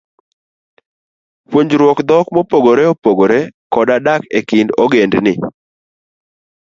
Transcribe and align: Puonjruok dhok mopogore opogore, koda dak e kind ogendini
Puonjruok 1.49 1.99
dhok 2.07 2.27
mopogore 2.35 2.83
opogore, 2.93 3.39
koda 3.73 3.95
dak 4.07 4.21
e 4.37 4.39
kind 4.49 4.69
ogendini 4.83 5.33